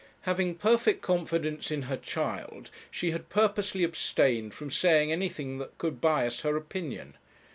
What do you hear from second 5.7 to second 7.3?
could bias her opinion.